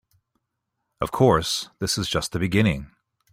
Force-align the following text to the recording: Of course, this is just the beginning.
Of 0.99 1.11
course, 1.11 1.69
this 1.77 1.95
is 1.95 2.09
just 2.09 2.31
the 2.31 2.39
beginning. 2.39 2.89